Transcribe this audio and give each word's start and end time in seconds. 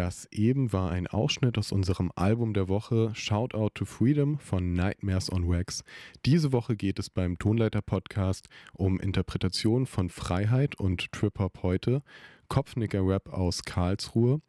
Das 0.00 0.26
eben 0.32 0.72
war 0.72 0.90
ein 0.90 1.08
Ausschnitt 1.08 1.58
aus 1.58 1.72
unserem 1.72 2.10
Album 2.14 2.54
der 2.54 2.68
Woche 2.68 3.10
Shout 3.14 3.48
Out 3.52 3.74
to 3.74 3.84
Freedom 3.84 4.38
von 4.38 4.72
Nightmares 4.72 5.30
on 5.30 5.46
Wax. 5.46 5.84
Diese 6.24 6.54
Woche 6.54 6.74
geht 6.74 6.98
es 6.98 7.10
beim 7.10 7.38
Tonleiter 7.38 7.82
Podcast 7.82 8.48
um 8.72 8.98
Interpretation 8.98 9.84
von 9.84 10.08
Freiheit 10.08 10.80
und 10.80 11.12
Trip 11.12 11.38
Hop 11.38 11.62
heute, 11.62 12.02
Kopfnicker 12.48 13.06
Rap 13.06 13.28
aus 13.28 13.62
Karlsruhe 13.64 14.40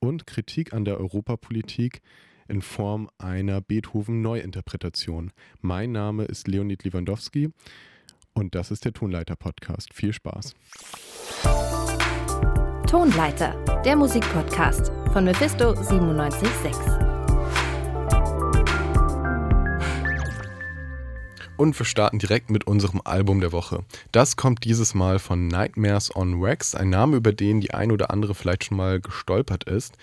und 0.00 0.26
Kritik 0.26 0.72
an 0.72 0.86
der 0.86 0.98
Europapolitik 0.98 2.00
in 2.48 2.62
Form 2.62 3.10
einer 3.18 3.60
Beethoven 3.60 4.22
Neuinterpretation. 4.22 5.32
Mein 5.60 5.92
Name 5.92 6.24
ist 6.24 6.48
Leonid 6.48 6.82
Lewandowski 6.82 7.50
und 8.32 8.54
das 8.54 8.70
ist 8.70 8.86
der 8.86 8.94
Tonleiter 8.94 9.36
Podcast. 9.36 9.92
Viel 9.92 10.14
Spaß. 10.14 10.54
Tonleiter, 12.94 13.56
der 13.84 13.96
Musikpodcast 13.96 14.92
von 15.12 15.24
Mephisto 15.24 15.72
976. 15.74 16.72
Und 21.56 21.76
wir 21.76 21.84
starten 21.84 22.20
direkt 22.20 22.50
mit 22.50 22.68
unserem 22.68 23.00
Album 23.02 23.40
der 23.40 23.50
Woche. 23.50 23.84
Das 24.12 24.36
kommt 24.36 24.62
dieses 24.62 24.94
Mal 24.94 25.18
von 25.18 25.48
Nightmares 25.48 26.14
on 26.14 26.40
Wax, 26.40 26.76
ein 26.76 26.90
Name, 26.90 27.16
über 27.16 27.32
den 27.32 27.60
die 27.60 27.74
ein 27.74 27.90
oder 27.90 28.12
andere 28.12 28.36
vielleicht 28.36 28.62
schon 28.62 28.76
mal 28.76 29.00
gestolpert 29.00 29.64
ist. 29.64 29.98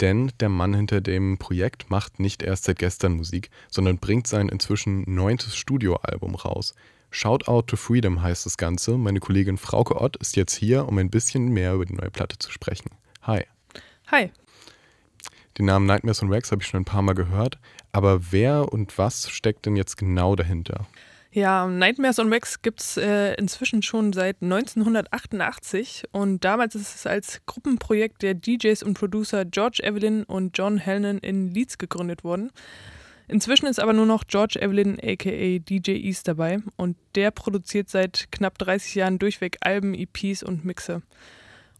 Denn 0.00 0.32
der 0.40 0.48
Mann 0.48 0.72
hinter 0.72 1.02
dem 1.02 1.36
Projekt 1.36 1.90
macht 1.90 2.18
nicht 2.18 2.42
erst 2.42 2.64
seit 2.64 2.78
gestern 2.78 3.12
Musik, 3.12 3.50
sondern 3.68 3.98
bringt 3.98 4.26
sein 4.26 4.48
inzwischen 4.48 5.04
neuntes 5.06 5.54
Studioalbum 5.54 6.34
raus. 6.34 6.72
Shout 7.14 7.46
Out 7.46 7.66
to 7.66 7.76
Freedom 7.76 8.22
heißt 8.22 8.46
das 8.46 8.56
Ganze. 8.56 8.96
Meine 8.96 9.20
Kollegin 9.20 9.58
Frauke 9.58 10.00
Ott 10.00 10.16
ist 10.16 10.34
jetzt 10.34 10.54
hier, 10.54 10.88
um 10.88 10.96
ein 10.96 11.10
bisschen 11.10 11.48
mehr 11.48 11.74
über 11.74 11.84
die 11.84 11.92
neue 11.92 12.10
Platte 12.10 12.38
zu 12.38 12.50
sprechen. 12.50 12.90
Hi. 13.20 13.44
Hi. 14.10 14.30
Den 15.58 15.66
Namen 15.66 15.84
Nightmares 15.84 16.22
on 16.22 16.30
Wax 16.30 16.50
habe 16.50 16.62
ich 16.62 16.68
schon 16.68 16.80
ein 16.80 16.86
paar 16.86 17.02
Mal 17.02 17.12
gehört. 17.12 17.58
Aber 17.92 18.32
wer 18.32 18.72
und 18.72 18.96
was 18.96 19.28
steckt 19.28 19.66
denn 19.66 19.76
jetzt 19.76 19.98
genau 19.98 20.36
dahinter? 20.36 20.86
Ja, 21.32 21.66
Nightmares 21.66 22.18
on 22.18 22.30
Wax 22.30 22.62
gibt 22.62 22.80
es 22.80 22.96
äh, 22.96 23.34
inzwischen 23.34 23.82
schon 23.82 24.14
seit 24.14 24.40
1988 24.40 26.04
und 26.12 26.42
damals 26.42 26.74
ist 26.74 26.94
es 26.94 27.06
als 27.06 27.42
Gruppenprojekt 27.44 28.22
der 28.22 28.32
DJs 28.32 28.82
und 28.82 28.94
Producer 28.94 29.44
George 29.44 29.82
Evelyn 29.82 30.24
und 30.24 30.56
John 30.56 30.78
Hellman 30.78 31.18
in 31.18 31.52
Leeds 31.52 31.76
gegründet 31.76 32.24
worden. 32.24 32.50
Inzwischen 33.32 33.64
ist 33.64 33.80
aber 33.80 33.94
nur 33.94 34.04
noch 34.04 34.26
George 34.26 34.60
Evelyn 34.60 34.98
aka 35.02 35.58
DJ 35.58 35.92
East 35.92 36.28
dabei 36.28 36.58
und 36.76 36.98
der 37.14 37.30
produziert 37.30 37.88
seit 37.88 38.28
knapp 38.30 38.58
30 38.58 38.94
Jahren 38.94 39.18
durchweg 39.18 39.56
Alben, 39.62 39.94
EPs 39.94 40.42
und 40.42 40.66
Mixe. 40.66 41.00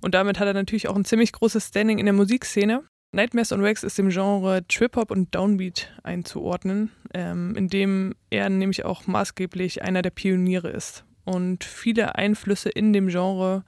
Und 0.01 0.15
damit 0.15 0.41
hat 0.41 0.47
er 0.47 0.55
natürlich 0.55 0.89
auch 0.89 0.97
ein 0.97 1.05
ziemlich 1.05 1.31
großes 1.31 1.69
Standing 1.69 1.99
in 1.99 2.07
der 2.07 2.15
Musikszene. 2.15 2.85
Nightmares 3.15 3.53
on 3.53 3.63
Wax 3.63 3.83
ist 3.83 3.99
dem 3.99 4.09
Genre 4.09 4.67
Trip-Hop 4.67 5.11
und 5.11 5.35
Downbeat 5.35 5.93
einzuordnen, 6.03 6.91
ähm, 7.13 7.55
in 7.55 7.69
dem 7.69 8.15
er 8.31 8.49
nämlich 8.49 8.87
auch 8.87 9.07
maßgeblich 9.07 9.83
einer 9.83 10.01
der 10.01 10.09
Pioniere 10.09 10.71
ist. 10.71 11.05
Und 11.25 11.65
viele 11.65 12.15
Einflüsse 12.15 12.71
in 12.71 12.95
dem 12.95 13.09
Genre 13.09 13.63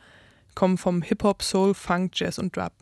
kommen 0.55 0.79
vom 0.79 1.03
Hip-Hop, 1.03 1.43
Soul, 1.43 1.75
Funk, 1.75 2.13
Jazz 2.15 2.39
und 2.39 2.57
Rap. 2.57 2.73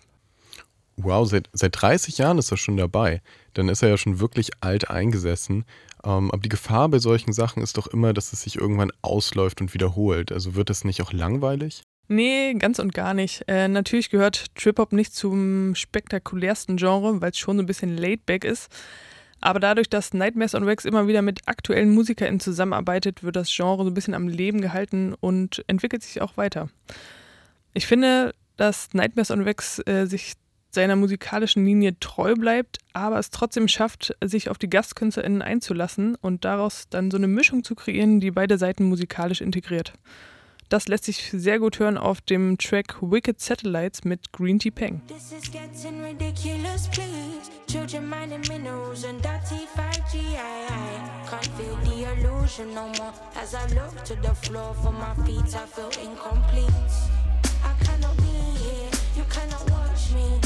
Wow, 0.96 1.28
seit, 1.28 1.50
seit 1.52 1.80
30 1.80 2.18
Jahren 2.18 2.38
ist 2.38 2.52
er 2.52 2.56
schon 2.56 2.76
dabei. 2.76 3.20
Dann 3.54 3.68
ist 3.68 3.82
er 3.82 3.88
ja 3.90 3.96
schon 3.96 4.20
wirklich 4.20 4.50
alt 4.60 4.90
eingesessen. 4.90 5.64
Ähm, 6.04 6.30
aber 6.30 6.40
die 6.40 6.48
Gefahr 6.48 6.88
bei 6.88 6.98
solchen 6.98 7.32
Sachen 7.32 7.62
ist 7.62 7.76
doch 7.76 7.86
immer, 7.86 8.12
dass 8.12 8.32
es 8.32 8.42
sich 8.42 8.56
irgendwann 8.56 8.92
ausläuft 9.02 9.60
und 9.60 9.74
wiederholt. 9.74 10.32
Also 10.32 10.54
wird 10.54 10.70
das 10.70 10.84
nicht 10.84 11.02
auch 11.02 11.12
langweilig? 11.12 11.82
Nee, 12.08 12.54
ganz 12.54 12.78
und 12.78 12.92
gar 12.92 13.14
nicht. 13.14 13.44
Äh, 13.46 13.68
natürlich 13.68 14.10
gehört 14.10 14.54
Trip-Hop 14.56 14.92
nicht 14.92 15.14
zum 15.14 15.74
spektakulärsten 15.74 16.76
Genre, 16.76 17.20
weil 17.20 17.30
es 17.30 17.38
schon 17.38 17.56
so 17.56 17.62
ein 17.62 17.66
bisschen 17.66 17.96
laid-back 17.96 18.44
ist. 18.44 18.68
Aber 19.40 19.58
dadurch, 19.58 19.90
dass 19.90 20.14
Nightmares 20.14 20.54
on 20.54 20.66
Wax 20.66 20.84
immer 20.84 21.08
wieder 21.08 21.20
mit 21.20 21.40
aktuellen 21.46 21.92
MusikerInnen 21.94 22.38
zusammenarbeitet, 22.38 23.24
wird 23.24 23.34
das 23.34 23.52
Genre 23.54 23.82
so 23.82 23.90
ein 23.90 23.94
bisschen 23.94 24.14
am 24.14 24.28
Leben 24.28 24.60
gehalten 24.60 25.14
und 25.18 25.64
entwickelt 25.66 26.02
sich 26.02 26.22
auch 26.22 26.36
weiter. 26.36 26.68
Ich 27.74 27.86
finde, 27.86 28.34
dass 28.56 28.94
Nightmares 28.94 29.30
on 29.30 29.44
Wax 29.44 29.80
äh, 29.86 30.06
sich 30.06 30.34
seiner 30.74 30.96
musikalischen 30.96 31.64
Linie 31.64 31.98
treu 32.00 32.34
bleibt, 32.34 32.78
aber 32.92 33.18
es 33.18 33.30
trotzdem 33.30 33.68
schafft, 33.68 34.16
sich 34.24 34.48
auf 34.48 34.58
die 34.58 34.70
GastkünstlerInnen 34.70 35.42
einzulassen 35.42 36.16
und 36.16 36.44
daraus 36.44 36.88
dann 36.88 37.10
so 37.10 37.18
eine 37.18 37.28
Mischung 37.28 37.62
zu 37.62 37.74
kreieren, 37.74 38.20
die 38.20 38.30
beide 38.30 38.58
Seiten 38.58 38.84
musikalisch 38.84 39.40
integriert. 39.40 39.92
Das 40.68 40.88
lässt 40.88 41.04
sich 41.04 41.30
sehr 41.30 41.58
gut 41.58 41.78
hören 41.78 41.98
auf 41.98 42.22
dem 42.22 42.56
Track 42.56 42.96
Wicked 43.02 43.40
Satellites 43.40 44.04
mit 44.04 44.32
Green 44.32 44.58
Tea 44.58 44.70
Peng. 44.70 45.02
Children 47.68 48.06
mining 48.10 48.42
minerals 48.48 49.02
and 49.06 49.22
dirty 49.22 49.66
5G. 49.74 50.20
can't 51.32 51.46
feel 51.56 51.76
the 51.76 52.04
illusion 52.12 52.74
no 52.74 52.88
more. 52.98 53.12
As 53.36 53.54
I 53.54 53.66
look 53.68 54.04
to 54.04 54.14
the 54.16 54.34
floor 54.34 54.74
for 54.82 54.92
my 54.92 55.14
feet, 55.24 55.54
I 55.56 55.64
feel 55.64 55.90
incomplete. 56.04 56.68
I 57.64 57.72
cannot 57.84 58.16
be 58.18 58.36
here, 58.62 58.90
you 59.16 59.24
cannot 59.30 59.70
watch 59.70 60.12
me. 60.12 60.41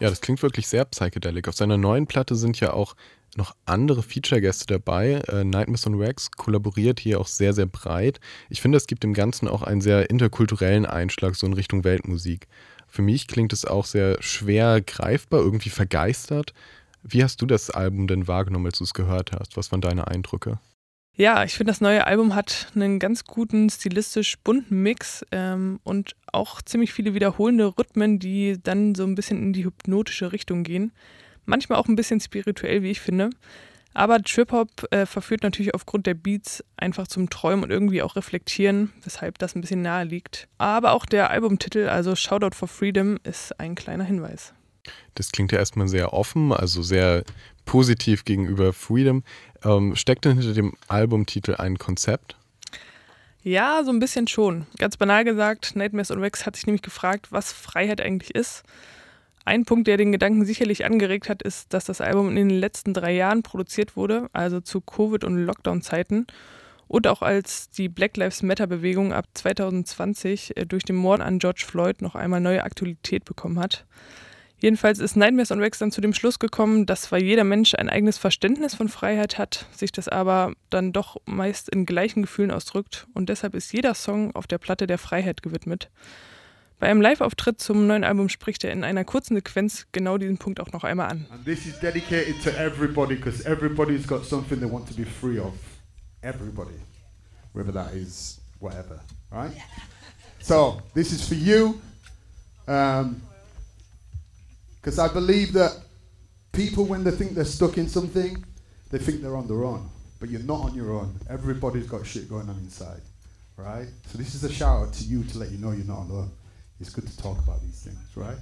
Ja, 0.00 0.10
das 0.10 0.20
klingt 0.20 0.42
wirklich 0.42 0.68
sehr 0.68 0.84
psychedelic. 0.84 1.48
Auf 1.48 1.54
seiner 1.54 1.78
neuen 1.78 2.06
Platte 2.06 2.34
sind 2.34 2.60
ja 2.60 2.74
auch 2.74 2.94
noch 3.36 3.56
andere 3.64 4.02
Feature-Gäste 4.02 4.66
dabei. 4.66 5.22
Äh, 5.28 5.44
Nightmares 5.44 5.86
on 5.86 5.98
Wax 5.98 6.30
kollaboriert 6.30 7.00
hier 7.00 7.20
auch 7.20 7.26
sehr, 7.26 7.54
sehr 7.54 7.66
breit. 7.66 8.20
Ich 8.50 8.60
finde, 8.60 8.76
es 8.76 8.86
gibt 8.86 9.02
dem 9.02 9.14
Ganzen 9.14 9.48
auch 9.48 9.62
einen 9.62 9.80
sehr 9.80 10.10
interkulturellen 10.10 10.84
Einschlag, 10.84 11.34
so 11.34 11.46
in 11.46 11.54
Richtung 11.54 11.84
Weltmusik. 11.84 12.48
Für 12.86 13.02
mich 13.02 13.26
klingt 13.26 13.52
es 13.52 13.64
auch 13.64 13.86
sehr 13.86 14.22
schwer 14.22 14.82
greifbar, 14.82 15.40
irgendwie 15.40 15.70
vergeistert. 15.70 16.52
Wie 17.02 17.24
hast 17.24 17.40
du 17.40 17.46
das 17.46 17.70
Album 17.70 18.06
denn 18.06 18.28
wahrgenommen, 18.28 18.66
als 18.66 18.78
du 18.78 18.84
es 18.84 18.94
gehört 18.94 19.32
hast? 19.32 19.56
Was 19.56 19.72
waren 19.72 19.80
deine 19.80 20.08
Eindrücke? 20.08 20.58
Ja, 21.18 21.44
ich 21.44 21.54
finde, 21.54 21.70
das 21.70 21.80
neue 21.80 22.06
Album 22.06 22.34
hat 22.34 22.70
einen 22.74 22.98
ganz 22.98 23.24
guten, 23.24 23.70
stilistisch 23.70 24.36
bunten 24.44 24.82
Mix 24.82 25.24
ähm, 25.32 25.80
und 25.82 26.14
auch 26.30 26.60
ziemlich 26.60 26.92
viele 26.92 27.14
wiederholende 27.14 27.78
Rhythmen, 27.78 28.18
die 28.18 28.58
dann 28.62 28.94
so 28.94 29.04
ein 29.04 29.14
bisschen 29.14 29.38
in 29.38 29.52
die 29.54 29.64
hypnotische 29.64 30.32
Richtung 30.32 30.62
gehen. 30.62 30.92
Manchmal 31.46 31.78
auch 31.78 31.88
ein 31.88 31.96
bisschen 31.96 32.20
spirituell, 32.20 32.82
wie 32.82 32.90
ich 32.90 33.00
finde. 33.00 33.30
Aber 33.94 34.20
Trip-Hop 34.20 34.68
äh, 34.90 35.06
verführt 35.06 35.42
natürlich 35.42 35.72
aufgrund 35.72 36.04
der 36.04 36.12
Beats 36.12 36.62
einfach 36.76 37.08
zum 37.08 37.30
Träumen 37.30 37.64
und 37.64 37.70
irgendwie 37.70 38.02
auch 38.02 38.14
reflektieren, 38.16 38.92
weshalb 39.02 39.38
das 39.38 39.54
ein 39.54 39.62
bisschen 39.62 39.80
nahe 39.80 40.04
liegt. 40.04 40.48
Aber 40.58 40.92
auch 40.92 41.06
der 41.06 41.30
Albumtitel, 41.30 41.88
also 41.88 42.14
Shoutout 42.14 42.54
for 42.54 42.68
Freedom, 42.68 43.18
ist 43.24 43.58
ein 43.58 43.74
kleiner 43.74 44.04
Hinweis. 44.04 44.52
Das 45.14 45.32
klingt 45.32 45.50
ja 45.50 45.58
erstmal 45.58 45.88
sehr 45.88 46.12
offen, 46.12 46.52
also 46.52 46.82
sehr 46.82 47.24
positiv 47.64 48.24
gegenüber 48.24 48.74
Freedom. 48.74 49.24
Ähm, 49.66 49.96
steckt 49.96 50.24
denn 50.24 50.38
hinter 50.38 50.54
dem 50.54 50.74
Albumtitel 50.86 51.56
ein 51.56 51.78
Konzept? 51.78 52.36
Ja, 53.42 53.82
so 53.84 53.90
ein 53.90 53.98
bisschen 53.98 54.28
schon. 54.28 54.66
Ganz 54.78 54.96
banal 54.96 55.24
gesagt, 55.24 55.76
Nightmares 55.76 56.10
on 56.10 56.20
Wax 56.20 56.46
hat 56.46 56.56
sich 56.56 56.66
nämlich 56.66 56.82
gefragt, 56.82 57.32
was 57.32 57.52
Freiheit 57.52 58.00
eigentlich 58.00 58.34
ist. 58.34 58.62
Ein 59.44 59.64
Punkt, 59.64 59.86
der 59.86 59.96
den 59.96 60.12
Gedanken 60.12 60.44
sicherlich 60.44 60.84
angeregt 60.84 61.28
hat, 61.28 61.42
ist, 61.42 61.72
dass 61.72 61.84
das 61.84 62.00
Album 62.00 62.30
in 62.30 62.48
den 62.48 62.50
letzten 62.50 62.94
drei 62.94 63.12
Jahren 63.12 63.42
produziert 63.42 63.96
wurde, 63.96 64.28
also 64.32 64.60
zu 64.60 64.80
Covid- 64.80 65.24
und 65.24 65.36
Lockdown-Zeiten 65.36 66.26
und 66.88 67.06
auch 67.06 67.22
als 67.22 67.70
die 67.70 67.88
Black 67.88 68.16
Lives 68.16 68.42
Matter-Bewegung 68.42 69.12
ab 69.12 69.26
2020 69.34 70.56
äh, 70.56 70.66
durch 70.66 70.84
den 70.84 70.96
Mord 70.96 71.20
an 71.20 71.38
George 71.38 71.64
Floyd 71.66 72.02
noch 72.02 72.14
einmal 72.14 72.40
neue 72.40 72.64
Aktualität 72.64 73.24
bekommen 73.24 73.58
hat. 73.58 73.84
Jedenfalls 74.58 75.00
ist 75.00 75.16
Nightmares 75.16 75.50
on 75.50 75.60
Wax 75.60 75.78
dann 75.78 75.92
zu 75.92 76.00
dem 76.00 76.14
Schluss 76.14 76.38
gekommen, 76.38 76.86
dass 76.86 77.02
zwar 77.02 77.18
jeder 77.18 77.44
Mensch 77.44 77.74
ein 77.74 77.90
eigenes 77.90 78.16
Verständnis 78.16 78.74
von 78.74 78.88
Freiheit 78.88 79.36
hat, 79.36 79.66
sich 79.72 79.92
das 79.92 80.08
aber 80.08 80.54
dann 80.70 80.92
doch 80.92 81.18
meist 81.26 81.68
in 81.68 81.84
gleichen 81.84 82.22
Gefühlen 82.22 82.50
ausdrückt 82.50 83.06
und 83.12 83.28
deshalb 83.28 83.54
ist 83.54 83.72
jeder 83.72 83.94
Song 83.94 84.34
auf 84.34 84.46
der 84.46 84.58
Platte 84.58 84.86
der 84.86 84.98
Freiheit 84.98 85.42
gewidmet. 85.42 85.90
Bei 86.78 86.88
einem 86.88 87.00
Live-Auftritt 87.00 87.60
zum 87.60 87.86
neuen 87.86 88.04
Album 88.04 88.28
spricht 88.28 88.62
er 88.64 88.72
in 88.72 88.84
einer 88.84 89.04
kurzen 89.04 89.34
Sequenz 89.34 89.86
genau 89.92 90.18
diesen 90.18 90.36
Punkt 90.36 90.60
auch 90.60 90.72
noch 90.72 90.84
einmal 90.84 91.08
an. 91.08 91.26
And 91.30 91.44
this 91.44 91.66
is 91.66 91.78
dedicated 91.80 92.42
to 92.44 92.50
everybody 92.50 93.14
because 93.14 93.44
everybody's 93.46 94.06
got 94.06 94.26
something 94.26 94.60
they 94.60 94.70
want 94.70 94.86
to 94.88 94.94
be 94.94 95.04
free 95.04 95.38
of. 95.38 95.54
Everybody. 96.22 96.78
Whether 97.54 97.72
that 97.72 97.94
is 97.94 98.40
whatever, 98.60 99.00
right? 99.30 99.52
So, 100.40 100.82
this 100.94 101.12
is 101.12 101.26
for 101.26 101.34
you. 101.34 101.80
Um, 102.68 103.22
Because 104.86 105.00
I 105.00 105.12
believe 105.12 105.52
that 105.54 105.72
people, 106.52 106.84
when 106.84 107.02
they 107.02 107.10
think 107.10 107.34
they're 107.34 107.44
stuck 107.44 107.76
in 107.76 107.88
something, 107.88 108.44
they 108.92 108.98
think 108.98 109.20
they're 109.20 109.36
on 109.36 109.48
their 109.48 109.64
own. 109.64 109.90
But 110.20 110.30
you're 110.30 110.44
not 110.44 110.60
on 110.60 110.76
your 110.76 110.92
own. 110.92 111.18
Everybody's 111.28 111.88
got 111.88 112.06
shit 112.06 112.28
going 112.28 112.48
on 112.48 112.56
inside, 112.58 113.02
right? 113.56 113.88
So 114.06 114.16
this 114.16 114.36
is 114.36 114.44
a 114.44 114.48
shout 114.48 114.86
out 114.86 114.92
to 114.92 115.04
you 115.04 115.24
to 115.24 115.38
let 115.40 115.50
you 115.50 115.58
know 115.58 115.72
you're 115.72 115.84
not 115.84 116.08
alone. 116.08 116.30
It's 116.78 116.90
good 116.94 117.04
to 117.04 117.16
talk 117.20 117.36
about 117.38 117.62
these 117.62 117.82
things, 117.82 117.98
right? 118.14 118.38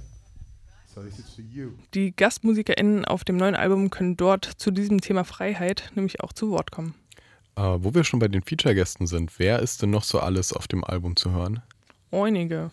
So 0.93 1.01
this 1.01 1.17
is 1.17 1.33
for 1.33 1.41
you. 1.41 1.79
Die 1.95 2.13
GastmusikerInnen 2.15 3.05
auf 3.05 3.23
dem 3.23 3.37
neuen 3.37 3.55
Album 3.55 3.89
können 3.89 4.15
dort 4.15 4.45
zu 4.45 4.69
diesem 4.69 5.01
Thema 5.01 5.23
Freiheit 5.23 5.91
nämlich 5.95 6.21
auch 6.21 6.31
zu 6.31 6.51
Wort 6.51 6.69
kommen. 6.69 6.93
Äh, 7.55 7.61
wo 7.79 7.95
wir 7.95 8.03
schon 8.03 8.19
bei 8.19 8.27
den 8.27 8.43
Feature-Gästen 8.43 9.07
sind, 9.07 9.39
wer 9.39 9.63
ist 9.63 9.81
denn 9.81 9.89
noch 9.89 10.03
so 10.03 10.19
alles 10.19 10.53
auf 10.53 10.67
dem 10.67 10.83
Album 10.83 11.15
zu 11.15 11.31
hören? 11.31 11.63
Einige. 12.11 12.69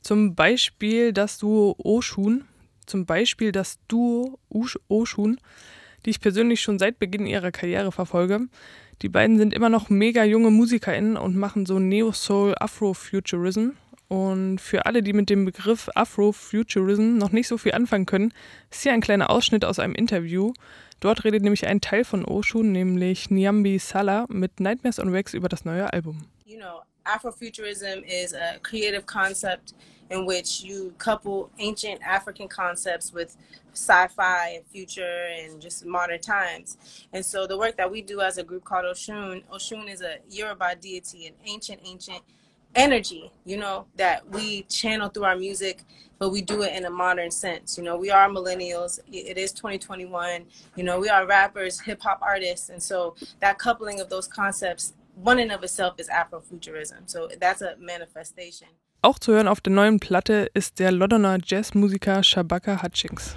Zum 0.00 0.34
Beispiel 0.34 1.12
das 1.12 1.38
Duo 1.38 1.76
Oshun, 1.78 2.42
zum 2.88 3.06
Beispiel 3.06 3.52
das 3.52 3.78
Duo 3.88 4.38
Oshun, 4.88 5.38
die 6.04 6.10
ich 6.10 6.20
persönlich 6.20 6.60
schon 6.60 6.78
seit 6.78 6.98
Beginn 6.98 7.26
ihrer 7.26 7.50
Karriere 7.50 7.92
verfolge. 7.92 8.48
Die 9.02 9.08
beiden 9.08 9.38
sind 9.38 9.54
immer 9.54 9.68
noch 9.68 9.90
mega 9.90 10.24
junge 10.24 10.50
MusikerInnen 10.50 11.16
und 11.16 11.36
machen 11.36 11.66
so 11.66 11.78
Neo-Soul 11.78 12.54
Afrofuturism. 12.58 13.70
Und 14.08 14.58
für 14.58 14.86
alle, 14.86 15.02
die 15.02 15.12
mit 15.12 15.28
dem 15.28 15.44
Begriff 15.44 15.90
Afrofuturism 15.94 17.18
noch 17.18 17.30
nicht 17.30 17.46
so 17.46 17.58
viel 17.58 17.72
anfangen 17.72 18.06
können, 18.06 18.32
ist 18.70 18.82
hier 18.82 18.92
ein 18.92 19.02
kleiner 19.02 19.30
Ausschnitt 19.30 19.64
aus 19.64 19.78
einem 19.78 19.94
Interview. 19.94 20.54
Dort 21.00 21.24
redet 21.24 21.42
nämlich 21.42 21.66
ein 21.66 21.80
Teil 21.80 22.04
von 22.04 22.24
Oshun, 22.24 22.72
nämlich 22.72 23.30
Nyambi 23.30 23.78
Salah, 23.78 24.26
mit 24.28 24.60
Nightmares 24.60 24.98
on 24.98 25.12
Wax 25.12 25.34
über 25.34 25.48
das 25.48 25.64
neue 25.64 25.92
Album. 25.92 26.24
You 26.46 26.56
know, 26.58 26.80
Afrofuturism 27.08 28.04
is 28.06 28.34
a 28.34 28.58
creative 28.62 29.06
concept 29.06 29.74
in 30.10 30.26
which 30.26 30.62
you 30.62 30.94
couple 30.98 31.50
ancient 31.58 32.00
African 32.02 32.48
concepts 32.48 33.12
with 33.12 33.36
sci-fi 33.72 34.54
and 34.56 34.66
future 34.66 35.28
and 35.38 35.60
just 35.60 35.84
modern 35.86 36.20
times. 36.20 37.06
And 37.12 37.24
so 37.24 37.46
the 37.46 37.56
work 37.56 37.76
that 37.76 37.90
we 37.90 38.02
do 38.02 38.20
as 38.20 38.38
a 38.38 38.42
group 38.42 38.64
called 38.64 38.84
Oshun, 38.86 39.44
Oshun 39.52 39.88
is 39.90 40.02
a 40.02 40.16
Yoruba 40.28 40.76
deity, 40.80 41.26
an 41.26 41.34
ancient, 41.46 41.80
ancient 41.84 42.20
energy, 42.74 43.30
you 43.44 43.56
know, 43.56 43.86
that 43.96 44.28
we 44.30 44.62
channel 44.62 45.08
through 45.08 45.24
our 45.24 45.36
music, 45.36 45.82
but 46.18 46.30
we 46.30 46.42
do 46.42 46.62
it 46.62 46.74
in 46.74 46.84
a 46.84 46.90
modern 46.90 47.30
sense. 47.30 47.78
You 47.78 47.84
know, 47.84 47.96
we 47.96 48.10
are 48.10 48.28
millennials. 48.28 48.98
It 49.10 49.38
is 49.38 49.52
2021. 49.52 50.44
You 50.76 50.84
know, 50.84 50.98
we 50.98 51.08
are 51.08 51.26
rappers, 51.26 51.80
hip 51.80 52.02
hop 52.02 52.20
artists. 52.22 52.68
And 52.70 52.82
so 52.82 53.14
that 53.40 53.58
coupling 53.58 54.00
of 54.00 54.10
those 54.10 54.26
concepts, 54.26 54.94
one 55.22 55.42
in 55.42 55.50
of 55.50 55.62
itself 55.62 55.94
is 55.98 56.08
Afrofuturism. 56.08 57.06
So 57.06 57.28
that's 57.40 57.62
a 57.62 57.76
manifestation. 57.78 58.68
Auch 59.02 59.18
zu 59.18 59.32
hören 59.32 59.46
auf 59.46 59.60
der 59.60 59.72
neuen 59.72 60.00
Platte 60.00 60.50
ist 60.54 60.80
der 60.80 60.90
Londoner 60.90 61.38
Jazzmusiker 61.44 62.22
Shabaka 62.24 62.82
Hutchings. 62.82 63.36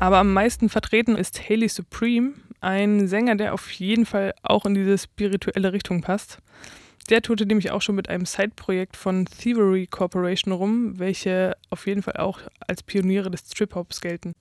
Aber 0.00 0.18
am 0.18 0.32
meisten 0.32 0.68
vertreten 0.68 1.16
ist 1.16 1.48
Haley 1.48 1.68
Supreme, 1.68 2.34
ein 2.60 3.08
Sänger, 3.08 3.34
der 3.34 3.52
auf 3.52 3.70
jeden 3.72 4.06
Fall 4.06 4.32
auch 4.42 4.64
in 4.64 4.74
diese 4.74 4.96
spirituelle 4.96 5.72
Richtung 5.72 6.02
passt. 6.02 6.38
Der 7.10 7.22
tourte 7.22 7.46
nämlich 7.46 7.70
auch 7.70 7.82
schon 7.82 7.94
mit 7.94 8.08
einem 8.08 8.26
Side-Projekt 8.26 8.96
von 8.96 9.24
Thievery 9.24 9.86
Corporation 9.86 10.52
rum, 10.52 10.98
welche 10.98 11.56
auf 11.70 11.86
jeden 11.86 12.02
Fall 12.02 12.16
auch 12.18 12.40
als 12.66 12.82
Pioniere 12.82 13.30
des 13.30 13.44
Trip-Hops 13.44 14.00
gelten. 14.00 14.34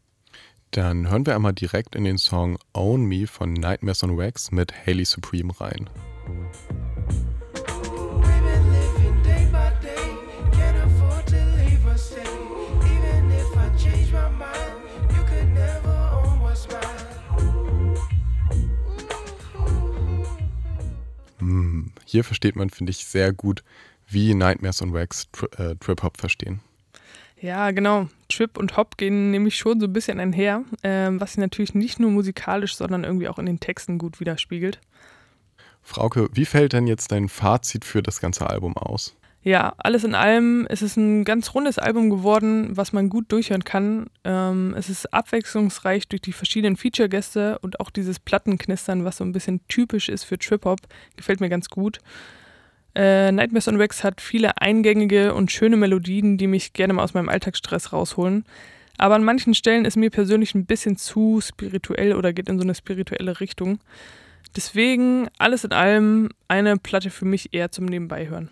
Dann 0.71 1.09
hören 1.09 1.25
wir 1.25 1.33
einmal 1.33 1.54
direkt 1.54 1.95
in 1.95 2.04
den 2.04 2.18
Song 2.18 2.59
Own 2.74 3.06
Me 3.06 3.25
von 3.25 3.54
Nightmares 3.54 4.04
on 4.04 4.18
Wax 4.18 4.51
mit 4.51 4.74
Haley 4.86 5.06
Supreme 5.06 5.54
rein. 5.59 5.89
Hier 22.09 22.24
versteht 22.24 22.56
man, 22.56 22.69
finde 22.69 22.92
ich, 22.92 23.06
sehr 23.06 23.33
gut, 23.33 23.63
wie 24.07 24.33
Nightmares 24.33 24.81
on 24.81 24.94
Wax 24.94 25.27
Tri 25.33 25.48
äh, 25.57 25.75
Trip 25.75 26.01
Hop 26.04 26.18
verstehen. 26.18 26.62
Ja, 27.42 27.71
genau. 27.71 28.07
Trip 28.30 28.57
und 28.57 28.77
Hop 28.77 28.95
gehen 28.95 29.30
nämlich 29.30 29.57
schon 29.57 29.81
so 29.81 29.88
ein 29.88 29.94
bisschen 29.94 30.18
einher, 30.21 30.63
äh, 30.83 31.09
was 31.12 31.33
sich 31.33 31.39
natürlich 31.39 31.75
nicht 31.75 32.00
nur 32.00 32.09
musikalisch, 32.09 32.77
sondern 32.77 33.04
irgendwie 33.04 33.27
auch 33.27 33.38
in 33.39 33.45
den 33.45 33.59
Texten 33.59 33.98
gut 33.98 34.21
widerspiegelt. 34.21 34.80
Frauke, 35.83 36.30
wie 36.31 36.45
fällt 36.45 36.71
denn 36.71 36.88
jetzt 36.88 37.12
dein 37.12 37.27
Fazit 37.27 37.83
für 37.83 38.01
das 38.01 38.21
ganze 38.21 38.50
Album 38.50 38.77
aus? 38.77 39.18
Ja, 39.47 39.75
alles 39.77 40.03
in 40.03 40.13
allem 40.13 40.67
ist 40.69 40.81
es 40.81 40.97
ein 40.97 41.23
ganz 41.23 41.55
rundes 41.55 41.79
Album 41.79 42.09
geworden, 42.09 42.75
was 42.75 42.91
man 42.91 43.07
gut 43.07 43.31
durchhören 43.31 43.63
kann. 43.63 44.07
Ähm, 44.25 44.75
es 44.77 44.89
ist 44.89 45.13
abwechslungsreich 45.13 46.09
durch 46.09 46.21
die 46.21 46.33
verschiedenen 46.33 46.75
Feature-Gäste 46.75 47.57
und 47.59 47.79
auch 47.79 47.89
dieses 47.89 48.19
Plattenknistern, 48.19 49.05
was 49.05 49.15
so 49.15 49.23
ein 49.23 49.31
bisschen 49.31 49.61
typisch 49.69 50.09
ist 50.09 50.25
für 50.25 50.38
Trip-Hop, 50.38 50.81
gefällt 51.15 51.39
mir 51.39 51.47
ganz 51.47 51.69
gut. 51.69 51.99
Äh, 52.94 53.31
Nightmares 53.31 53.69
on 53.69 53.79
Wax 53.79 54.03
hat 54.03 54.19
viele 54.19 54.57
eingängige 54.57 55.33
und 55.33 55.49
schöne 55.49 55.77
Melodien, 55.77 56.38
die 56.38 56.47
mich 56.47 56.73
gerne 56.73 56.91
mal 56.91 57.03
aus 57.05 57.13
meinem 57.13 57.29
Alltagsstress 57.29 57.94
rausholen. 57.94 58.44
Aber 58.97 59.15
an 59.15 59.23
manchen 59.23 59.53
Stellen 59.53 59.85
ist 59.85 59.95
mir 59.95 60.09
persönlich 60.09 60.55
ein 60.55 60.65
bisschen 60.65 60.97
zu 60.97 61.39
spirituell 61.39 62.15
oder 62.15 62.33
geht 62.33 62.49
in 62.49 62.57
so 62.57 62.65
eine 62.65 62.75
spirituelle 62.75 63.39
Richtung. 63.39 63.79
Deswegen 64.57 65.29
alles 65.38 65.63
in 65.63 65.71
allem 65.71 66.31
eine 66.49 66.75
Platte 66.75 67.11
für 67.11 67.23
mich 67.23 67.53
eher 67.53 67.71
zum 67.71 67.85
Nebenbeihören. 67.85 68.49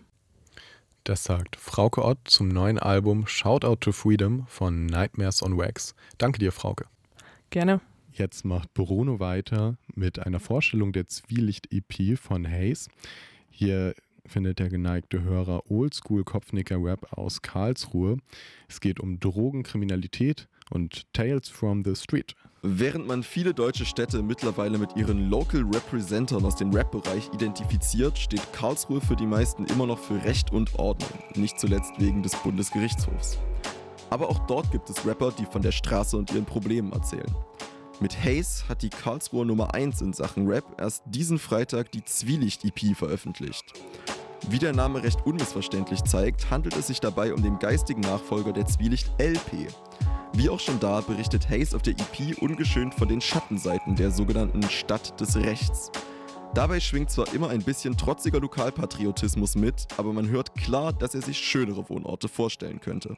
Das 1.05 1.23
sagt 1.23 1.55
Frauke 1.55 2.03
Ott 2.03 2.17
zum 2.23 2.47
neuen 2.47 2.79
Album 2.79 3.27
Shoutout 3.27 3.75
to 3.75 3.91
Freedom 3.91 4.47
von 4.47 4.87
Nightmares 4.87 5.43
on 5.43 5.55
Wax. 5.55 5.93
Danke 6.17 6.39
dir, 6.39 6.51
Frauke. 6.51 6.87
Gerne. 7.51 7.79
Jetzt 8.11 8.43
macht 8.43 8.73
Bruno 8.73 9.19
weiter 9.19 9.77
mit 9.93 10.17
einer 10.17 10.39
Vorstellung 10.39 10.93
der 10.93 11.07
Zwielicht-EP 11.07 12.17
von 12.17 12.49
Hayes. 12.49 12.89
Hier 13.51 13.93
findet 14.25 14.57
der 14.57 14.69
geneigte 14.69 15.21
Hörer 15.21 15.69
Oldschool-Kopfnicker-Rap 15.69 17.13
aus 17.15 17.43
Karlsruhe. 17.43 18.17
Es 18.67 18.79
geht 18.79 18.99
um 18.99 19.19
Drogenkriminalität 19.19 20.47
und 20.71 21.13
Tales 21.13 21.49
from 21.49 21.83
the 21.85 21.95
Street. 21.95 22.33
Während 22.67 23.05
man 23.05 23.21
viele 23.21 23.53
deutsche 23.53 23.85
Städte 23.85 24.23
mittlerweile 24.23 24.79
mit 24.79 24.95
ihren 24.95 25.29
Local 25.29 25.61
Representern 25.71 26.43
aus 26.43 26.55
dem 26.55 26.73
Rap-Bereich 26.73 27.29
identifiziert, 27.31 28.17
steht 28.17 28.41
Karlsruhe 28.53 28.99
für 29.01 29.15
die 29.15 29.27
meisten 29.27 29.65
immer 29.65 29.85
noch 29.85 29.99
für 29.99 30.23
Recht 30.23 30.51
und 30.51 30.73
Ordnung, 30.79 31.11
nicht 31.35 31.59
zuletzt 31.59 31.93
wegen 31.99 32.23
des 32.23 32.35
Bundesgerichtshofs. 32.37 33.37
Aber 34.09 34.29
auch 34.29 34.39
dort 34.47 34.71
gibt 34.71 34.89
es 34.89 35.05
Rapper, 35.05 35.31
die 35.31 35.45
von 35.45 35.61
der 35.61 35.71
Straße 35.71 36.17
und 36.17 36.31
ihren 36.31 36.45
Problemen 36.45 36.91
erzählen. 36.91 37.35
Mit 37.99 38.17
Haze 38.17 38.67
hat 38.67 38.81
die 38.81 38.89
Karlsruher 38.89 39.45
Nummer 39.45 39.75
1 39.75 40.01
in 40.01 40.13
Sachen 40.13 40.47
Rap 40.47 40.65
erst 40.79 41.03
diesen 41.05 41.37
Freitag 41.37 41.91
die 41.91 42.03
Zwielicht-EP 42.03 42.97
veröffentlicht. 42.97 43.73
Wie 44.49 44.57
der 44.57 44.73
Name 44.73 45.03
recht 45.03 45.23
unmissverständlich 45.23 46.03
zeigt, 46.03 46.49
handelt 46.49 46.75
es 46.75 46.87
sich 46.87 46.99
dabei 46.99 47.31
um 47.31 47.43
den 47.43 47.59
geistigen 47.59 48.01
Nachfolger 48.01 48.53
der 48.53 48.65
Zwielicht-LP. 48.65 49.67
Wie 50.37 50.49
auch 50.49 50.59
schon 50.59 50.81
da 50.81 50.99
berichtet 50.99 51.49
Hayes 51.49 51.73
auf 51.73 51.81
der 51.81 51.93
EP 51.93 52.37
ungeschönt 52.41 52.93
von 52.93 53.07
den 53.07 53.21
Schattenseiten 53.21 53.95
der 53.95 54.11
sogenannten 54.11 54.63
Stadt 54.63 55.17
des 55.21 55.37
Rechts. 55.37 55.91
Dabei 56.53 56.81
schwingt 56.81 57.09
zwar 57.09 57.33
immer 57.33 57.49
ein 57.51 57.63
bisschen 57.63 57.95
trotziger 57.95 58.41
Lokalpatriotismus 58.41 59.55
mit, 59.55 59.87
aber 59.95 60.11
man 60.11 60.27
hört 60.27 60.53
klar, 60.55 60.91
dass 60.91 61.15
er 61.15 61.21
sich 61.21 61.37
schönere 61.37 61.87
Wohnorte 61.89 62.27
vorstellen 62.27 62.81
könnte. 62.81 63.15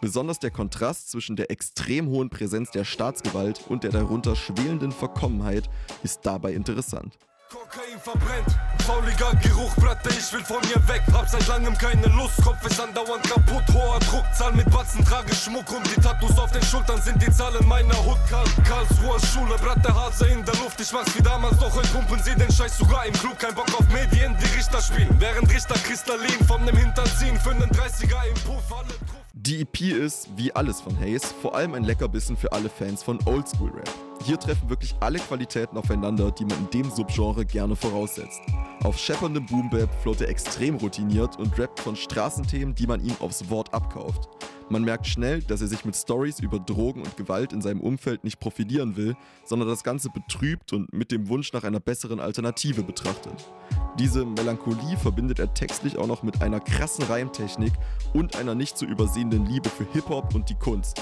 Besonders 0.00 0.38
der 0.38 0.52
Kontrast 0.52 1.10
zwischen 1.10 1.34
der 1.34 1.50
extrem 1.50 2.06
hohen 2.06 2.30
Präsenz 2.30 2.70
der 2.70 2.84
Staatsgewalt 2.84 3.64
und 3.68 3.82
der 3.82 3.90
darunter 3.90 4.36
schwelenden 4.36 4.92
Verkommenheit 4.92 5.68
ist 6.04 6.20
dabei 6.22 6.52
interessant. 6.52 7.18
Kokain 7.50 7.98
verbrennt, 7.98 8.58
fauliger 8.84 9.32
Geruch, 9.42 9.74
Bratte, 9.76 10.10
ich 10.10 10.30
will 10.34 10.44
von 10.44 10.60
hier 10.64 10.86
weg. 10.86 11.02
Hab 11.14 11.26
seit 11.30 11.46
langem 11.46 11.76
keine 11.78 12.06
Lust, 12.08 12.36
Kopf 12.44 12.62
ist 12.66 12.78
andauernd 12.78 13.22
kaputt. 13.22 13.62
Hoher 13.72 13.98
Druck, 14.00 14.24
Zahl 14.34 14.52
mit 14.52 14.70
Batzen, 14.70 15.02
trage 15.02 15.34
Schmuck 15.34 15.70
und 15.72 15.86
die 15.86 15.98
Tattoos 15.98 16.38
auf 16.38 16.50
den 16.50 16.62
Schultern 16.62 17.00
sind 17.00 17.22
die 17.22 17.32
Zahlen 17.32 17.66
meiner 17.66 17.96
Hut. 18.04 18.18
Karl, 18.28 18.44
Karlsruher 18.64 19.18
Schule, 19.20 19.56
Bratte, 19.56 19.94
Hase 19.94 20.26
in 20.26 20.44
der 20.44 20.56
Luft. 20.56 20.78
Ich 20.78 20.92
mach's 20.92 21.16
wie 21.16 21.22
damals, 21.22 21.58
doch 21.58 21.74
heute 21.74 21.88
pumpen 21.88 22.22
sie 22.22 22.34
den 22.34 22.52
Scheiß 22.52 22.76
sogar 22.76 23.06
im 23.06 23.14
Club. 23.14 23.38
Kein 23.38 23.54
Bock 23.54 23.72
auf 23.78 23.88
Medien, 23.94 24.36
die 24.38 24.56
Richter 24.56 24.82
spielen. 24.82 25.16
Während 25.18 25.50
Richter 25.50 25.78
Kristallin 25.78 26.44
von 26.46 26.66
dem 26.66 26.76
Hinterziehen 26.76 27.40
für 27.40 27.52
einen 27.52 27.70
30er 27.70 28.26
im 28.28 28.34
Puff, 28.44 28.72
alle 28.76 28.92
die 29.32 29.62
EP 29.62 29.80
ist, 29.80 30.28
wie 30.36 30.54
alles 30.54 30.82
von 30.82 30.98
Hayes, 31.00 31.32
vor 31.40 31.54
allem 31.54 31.72
ein 31.72 31.84
Leckerbissen 31.84 32.36
für 32.36 32.52
alle 32.52 32.68
Fans 32.68 33.02
von 33.02 33.18
Oldschool 33.24 33.70
Rap. 33.70 34.07
Hier 34.24 34.38
treffen 34.38 34.68
wirklich 34.68 34.94
alle 35.00 35.18
Qualitäten 35.18 35.78
aufeinander, 35.78 36.30
die 36.30 36.44
man 36.44 36.58
in 36.58 36.70
dem 36.70 36.90
Subgenre 36.90 37.46
gerne 37.46 37.76
voraussetzt. 37.76 38.40
Auf 38.82 38.98
schepperndem 38.98 39.46
Boombap 39.46 39.88
float 40.02 40.20
er 40.20 40.28
extrem 40.28 40.76
routiniert 40.76 41.38
und 41.38 41.58
rappt 41.58 41.80
von 41.80 41.96
Straßenthemen, 41.96 42.74
die 42.74 42.86
man 42.86 43.04
ihm 43.04 43.16
aufs 43.20 43.48
Wort 43.48 43.72
abkauft. 43.72 44.28
Man 44.70 44.82
merkt 44.82 45.06
schnell, 45.06 45.40
dass 45.40 45.62
er 45.62 45.68
sich 45.68 45.86
mit 45.86 45.96
Stories 45.96 46.40
über 46.40 46.58
Drogen 46.58 47.00
und 47.00 47.16
Gewalt 47.16 47.54
in 47.54 47.62
seinem 47.62 47.80
Umfeld 47.80 48.22
nicht 48.22 48.38
profilieren 48.38 48.96
will, 48.96 49.16
sondern 49.46 49.66
das 49.66 49.82
Ganze 49.82 50.10
betrübt 50.10 50.74
und 50.74 50.92
mit 50.92 51.10
dem 51.10 51.28
Wunsch 51.28 51.54
nach 51.54 51.64
einer 51.64 51.80
besseren 51.80 52.20
Alternative 52.20 52.82
betrachtet. 52.82 53.50
Diese 53.98 54.26
Melancholie 54.26 54.98
verbindet 54.98 55.38
er 55.38 55.54
textlich 55.54 55.96
auch 55.96 56.06
noch 56.06 56.22
mit 56.22 56.42
einer 56.42 56.60
krassen 56.60 57.04
Reimtechnik 57.04 57.72
und 58.12 58.36
einer 58.36 58.54
nicht 58.54 58.76
zu 58.76 58.84
übersehenden 58.84 59.46
Liebe 59.46 59.70
für 59.70 59.86
Hip-Hop 59.92 60.34
und 60.34 60.50
die 60.50 60.54
Kunst. 60.54 61.00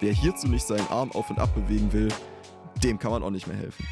Wer 0.00 0.12
hierzu 0.12 0.46
nicht 0.46 0.64
seinen 0.64 0.86
Arm 0.86 1.10
auf 1.10 1.28
und 1.28 1.40
ab 1.40 1.52
bewegen 1.56 1.92
will, 1.92 2.08
dem 2.78 2.98
kann 2.98 3.10
man 3.10 3.22
auch 3.22 3.30
nicht 3.30 3.46
mehr 3.46 3.56
helfen. 3.56 3.86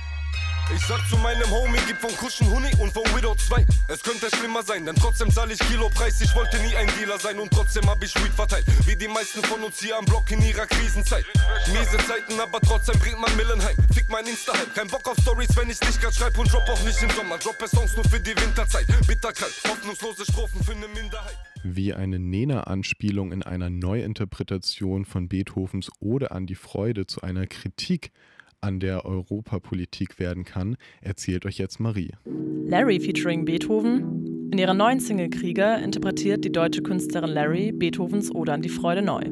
Ich 0.74 0.84
sag 0.84 0.98
zu 1.08 1.16
meinem 1.18 1.48
Homie, 1.48 1.78
gib 1.86 1.98
von 1.98 2.10
Kuschen 2.16 2.50
Honey 2.50 2.72
und 2.80 2.92
von 2.92 3.04
Widow 3.14 3.36
2. 3.36 3.64
Es 3.86 4.02
könnte 4.02 4.28
schlimmer 4.34 4.64
sein, 4.64 4.84
denn 4.84 4.96
trotzdem 4.96 5.30
zahl 5.30 5.48
ich 5.52 5.60
Kilopreis. 5.60 6.20
Ich 6.20 6.34
wollte 6.34 6.58
nie 6.58 6.74
ein 6.74 6.88
Dealer 6.98 7.20
sein 7.20 7.38
und 7.38 7.52
trotzdem 7.52 7.88
hab 7.88 8.02
ich 8.02 8.12
Weed 8.16 8.32
verteilt. 8.32 8.66
Wie 8.84 8.96
die 8.96 9.06
meisten 9.06 9.42
von 9.44 9.62
uns 9.62 9.80
hier 9.80 9.96
am 9.96 10.04
Block 10.04 10.28
in 10.32 10.42
ihrer 10.42 10.66
Krisenzeit. 10.66 11.24
Miese 11.68 11.98
Zeiten, 11.98 12.40
aber 12.40 12.60
trotzdem 12.60 12.98
bringt 12.98 13.20
man 13.20 13.34
Millen 13.36 13.62
heim. 13.62 13.76
Fick 13.94 14.08
mein 14.10 14.26
Insta-Hype, 14.26 14.74
kein 14.74 14.88
Bock 14.88 15.08
auf 15.08 15.16
Stories, 15.22 15.56
wenn 15.56 15.70
ich 15.70 15.80
nicht 15.80 16.02
grad 16.02 16.12
schreib 16.12 16.36
und 16.36 16.52
drop 16.52 16.68
auch 16.68 16.82
nicht 16.82 17.00
im 17.00 17.10
Sommer. 17.10 17.38
Droppe 17.38 17.68
Songs 17.68 17.94
nur 17.94 18.04
für 18.04 18.18
die 18.18 18.36
Winterzeit. 18.36 18.86
Bitterkalt, 19.06 19.54
hoffnungslose 19.68 20.24
Strophen 20.24 20.64
für 20.64 20.72
eine 20.72 20.88
Minderheit. 20.88 21.36
Wie 21.62 21.94
eine 21.94 22.18
Nena-Anspielung 22.18 23.30
in 23.30 23.44
einer 23.44 23.70
Neuinterpretation 23.70 25.04
von 25.04 25.28
Beethovens 25.28 25.90
Ode 26.00 26.32
an 26.32 26.46
die 26.46 26.56
Freude 26.56 27.06
zu 27.06 27.22
einer 27.22 27.46
Kritik 27.46 28.10
an 28.66 28.80
der 28.80 29.06
Europapolitik 29.06 30.18
werden 30.18 30.44
kann, 30.44 30.76
erzählt 31.00 31.46
euch 31.46 31.58
jetzt 31.58 31.78
Marie. 31.78 32.10
Larry 32.66 32.98
featuring 32.98 33.44
Beethoven. 33.44 34.48
In 34.50 34.58
ihrer 34.58 34.74
neuen 34.74 34.98
Single 34.98 35.30
Krieger 35.30 35.78
interpretiert 35.78 36.44
die 36.44 36.50
deutsche 36.50 36.82
Künstlerin 36.82 37.30
Larry 37.30 37.70
Beethovens 37.72 38.34
Ode 38.34 38.52
an 38.52 38.62
die 38.62 38.68
Freude 38.68 39.02
neu. 39.02 39.22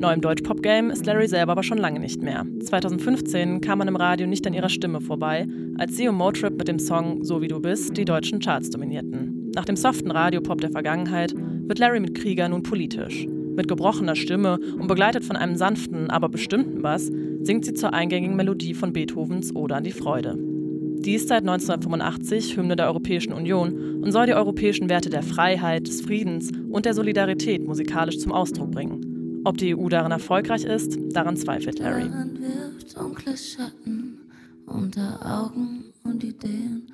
Neu 0.00 0.14
im 0.14 0.22
Deutschpop-Game 0.22 0.90
ist 0.90 1.04
Larry 1.04 1.28
selber 1.28 1.52
aber 1.52 1.62
schon 1.62 1.76
lange 1.76 2.00
nicht 2.00 2.22
mehr. 2.22 2.46
2015 2.64 3.60
kam 3.60 3.78
man 3.80 3.88
im 3.88 3.96
Radio 3.96 4.26
nicht 4.26 4.46
an 4.46 4.54
ihrer 4.54 4.70
Stimme 4.70 5.02
vorbei, 5.02 5.46
als 5.76 5.94
sie 5.96 6.08
und 6.08 6.14
Motrip 6.14 6.56
mit 6.56 6.68
dem 6.68 6.78
Song 6.78 7.22
So 7.22 7.42
wie 7.42 7.48
du 7.48 7.60
bist 7.60 7.98
die 7.98 8.06
deutschen 8.06 8.40
Charts 8.40 8.70
dominierten. 8.70 9.50
Nach 9.54 9.66
dem 9.66 9.76
soften 9.76 10.10
Radiopop 10.10 10.62
der 10.62 10.70
Vergangenheit 10.70 11.34
wird 11.34 11.78
Larry 11.78 12.00
mit 12.00 12.14
Krieger 12.14 12.48
nun 12.48 12.62
politisch. 12.62 13.26
Mit 13.60 13.68
gebrochener 13.68 14.16
Stimme 14.16 14.58
und 14.78 14.86
begleitet 14.86 15.22
von 15.22 15.36
einem 15.36 15.54
sanften, 15.54 16.08
aber 16.08 16.30
bestimmten 16.30 16.80
Bass 16.80 17.12
singt 17.42 17.66
sie 17.66 17.74
zur 17.74 17.92
eingängigen 17.92 18.34
Melodie 18.34 18.72
von 18.72 18.94
Beethovens 18.94 19.54
Ode 19.54 19.76
an 19.76 19.84
die 19.84 19.92
Freude. 19.92 20.34
Die 20.38 21.12
ist 21.12 21.28
seit 21.28 21.42
1985 21.42 22.56
Hymne 22.56 22.74
der 22.74 22.86
Europäischen 22.86 23.34
Union 23.34 24.00
und 24.02 24.12
soll 24.12 24.24
die 24.24 24.32
europäischen 24.32 24.88
Werte 24.88 25.10
der 25.10 25.22
Freiheit, 25.22 25.86
des 25.86 26.00
Friedens 26.00 26.50
und 26.70 26.86
der 26.86 26.94
Solidarität 26.94 27.62
musikalisch 27.62 28.18
zum 28.18 28.32
Ausdruck 28.32 28.70
bringen. 28.70 29.42
Ob 29.44 29.58
die 29.58 29.76
EU 29.76 29.90
darin 29.90 30.12
erfolgreich 30.12 30.64
ist, 30.64 30.98
daran 31.12 31.36
zweifelt 31.36 31.80
Larry. 31.80 32.04
wirft 32.04 32.96
dunkle 32.96 33.36
Schatten 33.36 34.20
unter 34.64 35.18
Augen 35.22 35.92
und 36.02 36.24
Ideen, 36.24 36.86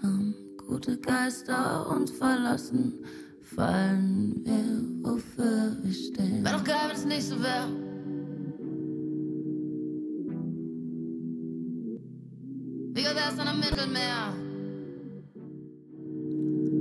haben 0.00 0.36
gute 0.68 0.96
Geister 0.96 1.90
und 1.90 2.08
verlassen 2.08 3.00
fallen 3.44 4.40
wir, 4.44 5.10
wofür 5.10 5.76
wir 5.82 5.92
stehen. 5.92 6.44
Wär 6.44 6.52
doch 6.52 6.64
geil, 6.64 6.76
wenn 6.88 6.96
es 6.96 7.04
nicht 7.04 7.22
so 7.22 7.36
wäre. 7.36 7.68
Wie 12.94 13.02
wär's 13.02 13.36
dann 13.36 13.48
am 13.48 13.60
Mittelmeer? 13.60 14.34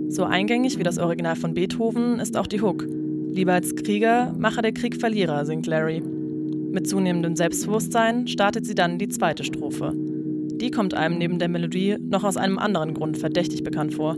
So 0.10 0.24
eingängig 0.24 0.78
wie 0.78 0.84
das 0.84 1.00
Original 1.00 1.36
von 1.36 1.54
Beethoven 1.54 2.20
ist 2.20 2.38
auch 2.38 2.48
die 2.48 2.62
Hook. 2.62 2.86
Lieber 3.32 3.54
als 3.54 3.76
Krieger, 3.76 4.34
mache 4.38 4.62
der 4.62 4.72
Krieg 4.72 4.96
Verlierer, 4.96 5.46
singt 5.46 5.66
Larry. 5.66 6.02
Mit 6.02 6.88
zunehmendem 6.88 7.36
Selbstbewusstsein 7.36 8.28
startet 8.28 8.66
sie 8.66 8.76
dann 8.76 9.00
die 9.00 9.10
zweite 9.10 9.44
Strophe. 9.44 9.94
Die 9.96 10.70
kommt 10.72 10.94
einem 10.94 11.18
neben 11.18 11.40
der 11.40 11.50
Melodie 11.50 11.98
noch 12.00 12.24
aus 12.24 12.38
einem 12.38 12.60
anderen 12.60 12.94
Grund 12.94 13.18
verdächtig 13.18 13.64
bekannt 13.64 13.96
vor. 13.96 14.18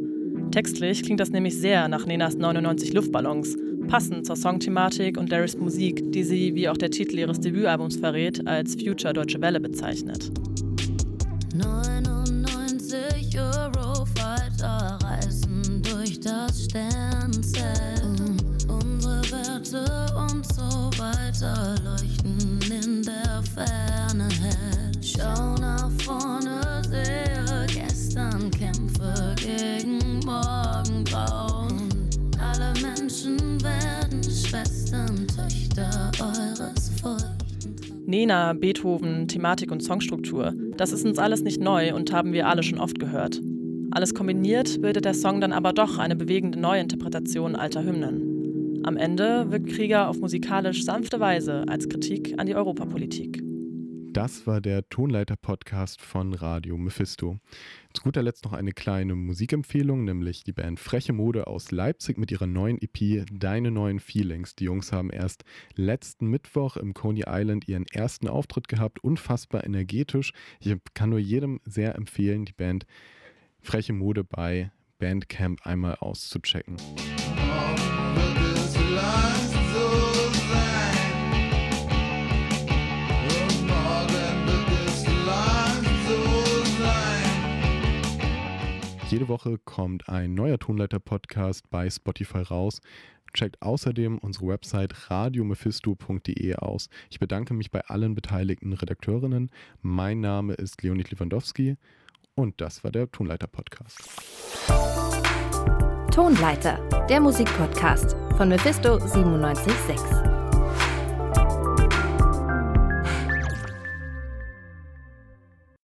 Textlich 0.52 1.04
klingt 1.04 1.20
das 1.20 1.32
nämlich 1.32 1.58
sehr 1.58 1.88
nach 1.88 2.06
Nenas 2.06 2.36
99 2.36 2.94
Luftballons, 2.94 3.58
passend 3.88 4.25
zur 4.25 4.36
Songthematik 4.36 5.18
und 5.18 5.30
Larrys 5.30 5.58
Musik, 5.58 6.12
die 6.12 6.24
sie, 6.24 6.56
wie 6.56 6.70
auch 6.70 6.78
der 6.78 6.92
Titel 6.92 7.20
ihres 7.20 7.40
Debütalbums 7.40 7.98
verrät, 7.98 8.48
als 8.48 8.75
Future 8.75 9.14
Deutsche 9.14 9.42
Welle 9.42 9.60
bezeichnet. 9.60 10.32
99 11.54 13.38
Eurofighter 13.38 15.00
reisen 15.04 15.82
durch 15.82 16.20
das 16.20 16.66
Sternzelt. 16.66 18.02
Unsere 18.68 19.22
Werte 19.32 19.86
und 20.18 20.46
so 20.54 20.90
weiter 20.98 21.75
leuchten 21.84 22.64
Nena, 38.08 38.54
Beethoven, 38.54 39.28
Thematik 39.28 39.72
und 39.72 39.82
Songstruktur, 39.82 40.54
das 40.78 40.92
ist 40.92 41.06
uns 41.06 41.18
alles 41.18 41.42
nicht 41.42 41.60
neu 41.60 41.96
und 41.96 42.12
haben 42.12 42.34
wir 42.34 42.48
alle 42.48 42.62
schon 42.62 42.80
oft 42.80 43.00
gehört. 43.00 43.42
Alles 43.92 44.14
kombiniert 44.14 44.82
bildet 44.82 45.06
der 45.06 45.14
Song 45.14 45.42
dann 45.42 45.54
aber 45.54 45.74
doch 45.74 45.98
eine 45.98 46.16
bewegende 46.16 46.60
Neuinterpretation 46.60 47.56
alter 47.56 47.84
Hymnen. 47.84 48.82
Am 48.84 48.98
Ende 48.98 49.50
wirkt 49.50 49.68
Krieger 49.68 50.10
auf 50.10 50.20
musikalisch 50.20 50.84
sanfte 50.84 51.20
Weise 51.20 51.64
als 51.68 51.90
Kritik 51.90 52.36
an 52.38 52.46
die 52.46 52.56
Europapolitik. 52.56 53.42
Das 54.15 54.48
war 54.48 54.62
der 54.62 54.88
Tonleiter-Podcast 54.88 56.00
von 56.00 56.34
Radio 56.34 56.77
Mephisto. 56.77 57.38
Zu 57.93 58.01
guter 58.01 58.24
Letzt 58.24 58.45
noch 58.45 58.53
eine 58.53 58.72
kleine 58.72 59.13
Musikempfehlung, 59.13 60.05
nämlich 60.05 60.45
die 60.45 60.53
Band 60.53 60.79
Freche 60.79 61.12
Mode 61.12 61.48
aus 61.48 61.72
Leipzig 61.72 62.17
mit 62.17 62.31
ihrer 62.31 62.48
neuen 62.48 62.81
EP 62.81 63.25
Deine 63.29 63.72
neuen 63.72 64.00
Feelings. 64.00 64.55
Die 64.55 64.63
Jungs 64.63 64.93
haben 64.93 65.10
erst 65.10 65.43
letzten 65.75 66.27
Mittwoch 66.27 66.77
im 66.77 66.93
Coney 66.93 67.25
Island 67.27 67.67
ihren 67.67 67.88
ersten 67.88 68.29
Auftritt 68.29 68.69
gehabt, 68.69 69.03
unfassbar 69.03 69.65
energetisch. 69.65 70.31
Ich 70.62 70.74
kann 70.93 71.10
nur 71.10 71.19
jedem 71.19 71.60
sehr 71.65 71.95
empfehlen, 71.95 72.45
die 72.45 72.53
Band 72.53 72.86
Freche 73.60 73.91
Mode 73.91 74.24
bei 74.24 74.72
Bandcamp 74.98 75.67
einmal 75.67 75.95
auszuchecken. 75.95 76.77
Jede 89.15 89.29
Woche 89.29 89.57
kommt 89.63 90.10
ein 90.10 90.34
neuer 90.34 90.60
Tonleiter-Podcast 90.60 91.69
bei 91.69 91.89
Spotify 91.89 92.39
raus. 92.39 92.81
Checkt 93.34 93.62
außerdem 93.62 94.17
unsere 94.17 94.48
Website 94.48 95.10
radiomephisto.de 95.10 96.55
aus. 96.55 96.89
Ich 97.10 97.17
bedanke 97.19 97.53
mich 97.53 97.72
bei 97.72 97.79
allen 97.86 98.13
beteiligten 98.13 98.74
Redakteurinnen. 98.74 99.51
Mein 99.81 100.19
Name 100.19 100.55
ist 100.55 100.84
Leonid 100.84 101.12
Lewandowski 101.12 101.77
und 102.36 102.60
das 102.60 102.84
war 102.84 102.91
der 102.91 103.10
Tonleiter-Podcast. 103.10 104.01
Tonleiter, 106.13 107.05
der 107.07 107.22
Musikpodcast 107.22 108.17
von 108.36 108.50
Mephisto 108.50 108.98
976. 108.98 110.35